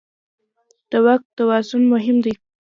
د 0.89 0.91
واک 1.05 1.21
توازن 1.37 1.81
مهم 1.93 2.17
دی. 2.23 2.33